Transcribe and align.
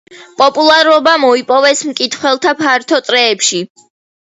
პოპულარობა 0.41 1.13
მოიპოვეს 1.25 1.85
მკითხველთა 1.91 2.57
ფართო 2.65 3.03
წრეებში. 3.11 3.65